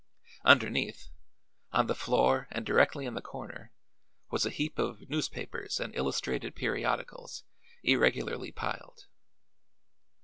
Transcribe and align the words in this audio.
Underneath, 0.43 1.09
on 1.71 1.85
the 1.85 1.93
floor 1.93 2.47
and 2.49 2.65
directly 2.65 3.05
in 3.05 3.13
the 3.13 3.21
corner, 3.21 3.71
was 4.31 4.47
a 4.47 4.49
heap 4.49 4.79
of 4.79 5.07
newspapers 5.11 5.79
and 5.79 5.93
illustrated 5.93 6.55
periodicals, 6.55 7.43
irregularly 7.83 8.51
piled. 8.51 9.05